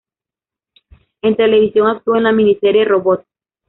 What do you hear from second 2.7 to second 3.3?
"¡Robot!